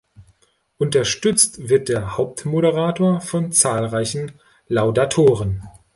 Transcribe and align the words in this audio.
Unterstützt 0.79 1.69
wird 1.69 1.87
der 1.87 2.17
Hauptmoderator 2.17 3.21
von 3.21 3.51
zahlreichen 3.51 4.31
Laudatoren. 4.67 5.61